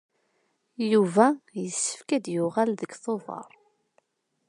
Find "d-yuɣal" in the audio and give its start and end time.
2.23-2.69